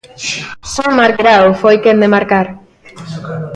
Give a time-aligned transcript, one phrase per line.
[0.73, 2.47] Só Marc Grau foi quen de marcar.